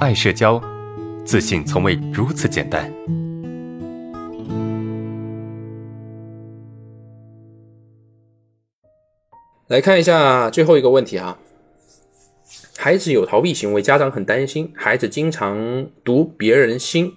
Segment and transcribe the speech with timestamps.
[0.00, 0.58] 爱社交，
[1.26, 2.90] 自信从未如此简单。
[9.68, 11.38] 来看一下最后一个问题啊，
[12.78, 17.12] 孩子有逃避行为，家长很担心，孩子经常读别人心，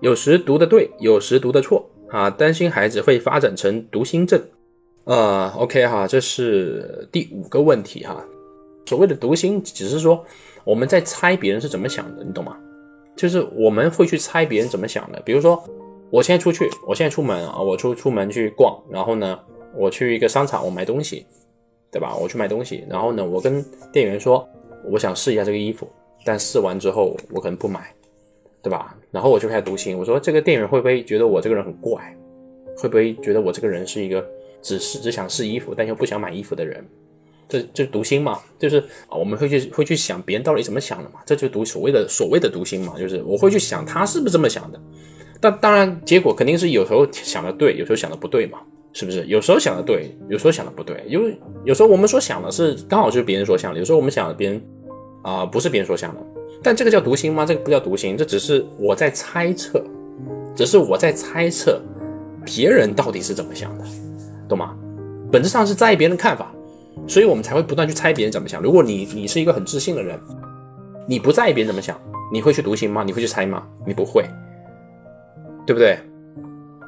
[0.00, 4.42] 有时读的对，有时读的错啊，担心孩子会发展成读心症。
[5.04, 8.24] 呃，OK 哈，这是第五个问题哈。
[8.86, 10.24] 所谓的读心，只是说
[10.64, 12.56] 我们在猜别人是怎么想的，你懂吗？
[13.16, 15.20] 就是我们会去猜别人怎么想的。
[15.24, 15.62] 比如说，
[16.10, 19.38] 我现在出去，我现在出门啊，我出出门去逛，然后呢，
[19.74, 21.26] 我去一个商场，我买东西，
[21.90, 22.14] 对吧？
[22.14, 24.48] 我去买东西，然后呢，我跟店员说，
[24.90, 25.88] 我想试一下这个衣服，
[26.24, 27.92] 但试完之后我可能不买，
[28.62, 28.96] 对吧？
[29.10, 32.16] 然后我就开始读心，我说这个店员会不会觉得我这个人很怪？
[32.76, 34.22] 会不会觉得我这个人是一个
[34.60, 36.86] 只是只想试衣服，但又不想买衣服的人？
[37.48, 38.78] 这这读心嘛，就是
[39.08, 44.80] 啊，我们会去会去想别人到底怎么想的嘛，这就读所谓的所谓的读心嘛，就是我会去想他是不是这么想的，
[45.40, 48.58] 但当然结果肯定是有时候想的对，有时候想的不对嘛，
[48.92, 49.24] 是不是？
[49.26, 54.60] 有时候想的对，有时候想的不对，因为有时候我们所想的是刚好就是别人所想的，有时候我们想的别人
[55.22, 56.20] 啊不是别人所想的，
[56.62, 57.46] 但这个叫读心吗？
[57.46, 59.84] 这个不叫读心，这只是我在猜测，
[60.56, 61.80] 只是我在猜测
[62.44, 63.84] 别人到底是怎么想的，
[64.48, 64.74] 懂吗？
[65.30, 66.52] 本质上是在意别人的看法。
[67.06, 68.62] 所以我们才会不断去猜别人怎么想。
[68.62, 70.18] 如果你你是一个很自信的人，
[71.06, 72.00] 你不在意别人怎么想，
[72.32, 73.04] 你会去读心吗？
[73.04, 73.66] 你会去猜吗？
[73.86, 74.24] 你不会，
[75.66, 75.98] 对不对？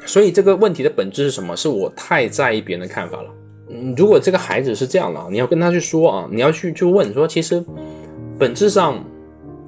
[0.06, 1.56] 所以这个问题的本质是什么？
[1.56, 3.30] 是我太在意别人的看法了。
[3.68, 7.64] 嗯，如果这个孩子是这样的，你要跟他去说啊，你要去去问说，其实
[8.38, 9.04] 本质上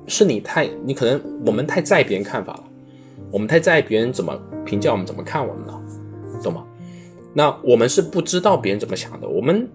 [0.06, 2.64] 是你太你可能我们太在意别人看法了，
[3.30, 5.80] 我们太在意别人怎么评价我们，怎么看我们了，
[6.42, 6.64] 懂吗？
[7.34, 9.68] 那我们是不知道别人怎么想的，我们。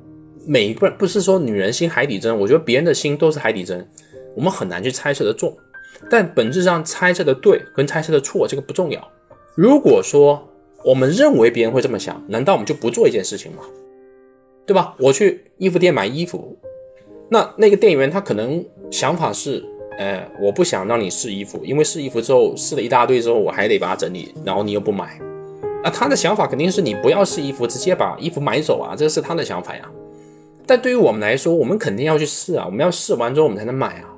[0.45, 3.87] 每一个人不是说女人心海底针，我觉得别人的心都是海底针，
[4.35, 5.55] 我们很难去猜测的中。
[6.09, 9.11] 但本质上猜测的对跟猜测的错这个不重要。
[9.55, 10.47] 如果说
[10.83, 13.63] 我们认为别人会这么想，难道我们就不做一件事情吗？
[14.65, 14.95] 对吧？
[14.99, 16.57] 我去衣服店买衣服，
[17.29, 19.63] 那那个店员他可能想法是，
[19.97, 25.19] 呃，我不想让你试衣服，因为试衣服之后试了一大堆之后，我还得把它整理，然后你又不买，
[25.83, 29.89] 那他的想法肯定是你不要试衣服，直接把衣服买走啊，这是他的想法呀。
[30.67, 32.65] 但对于我们来说，我们肯定要去试啊！
[32.65, 34.09] 我们要试完之后，我们才能买啊，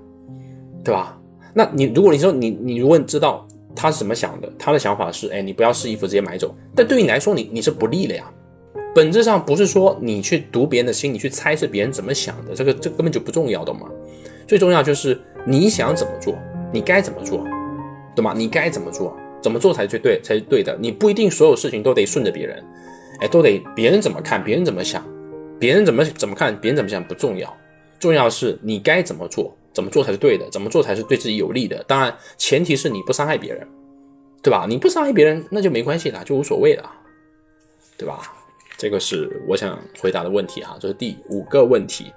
[0.83, 1.19] 对吧？
[1.53, 6.55] 那你如果你说你你如果知道他是怎么想的，他的想法是，哎，你不要试衣服，直接买走。
[6.75, 8.31] 但对于你来说，你你是不利的呀。
[8.95, 13.87] 本质上不是说你去读别人的心，你去猜测别人怎么想的，这个这根本就不重要，懂吗？
[14.47, 16.33] 最重要就是你想怎么做，
[16.71, 17.43] 你该怎么做，
[18.15, 18.33] 懂吗？
[18.35, 20.75] 你该怎么做，怎么做才最对，才是对的。
[20.79, 22.63] 你不一定所有事情都得顺着别人，
[23.19, 25.03] 哎，都得别人怎么看，别人怎么想。
[25.59, 27.55] 别人怎么怎么看，别人怎么想不重要，
[27.99, 31.83] 重要是你该怎么做，怎么做才是对的，怎么做才是对自己有利的。
[31.83, 33.67] 当然，前提是你不伤害别人，
[34.41, 34.65] 对吧？
[34.67, 36.91] 你不伤害别人，那就没关系了，就无所谓了，
[37.97, 38.33] 对吧？
[38.77, 42.13] 这个是我想回答的问题哈，这是第五个问题。